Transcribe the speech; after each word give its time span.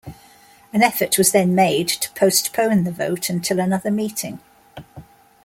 An 0.73 0.81
effort 0.81 1.19
was 1.19 1.31
then 1.31 1.53
made 1.53 1.87
to 1.87 2.09
postpone 2.13 2.85
the 2.85 2.91
vote 2.91 3.29
until 3.29 3.59
another 3.59 3.91
meeting. 3.91 4.39